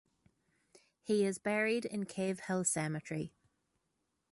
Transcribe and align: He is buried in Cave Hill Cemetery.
He 1.03 1.25
is 1.25 1.37
buried 1.37 1.85
in 1.85 2.07
Cave 2.07 2.39
Hill 2.47 2.63
Cemetery. 2.63 3.35